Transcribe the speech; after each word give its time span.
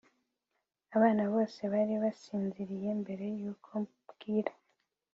abana 0.95 1.23
bose 1.33 1.61
bari 1.73 1.95
basinziriye 2.03 2.89
mbere 3.01 3.25
yuko 3.41 3.71
bwira 4.11 4.53